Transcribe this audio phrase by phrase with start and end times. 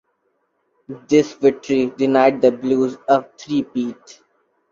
[1.09, 4.23] This victory denied the Blues a three-peat.